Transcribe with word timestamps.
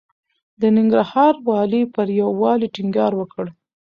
د 0.61 0.63
ننګرهار 0.77 1.33
والي 1.47 1.83
پر 1.93 2.07
يووالي 2.21 2.67
ټينګار 2.75 3.11
وکړ. 3.17 3.45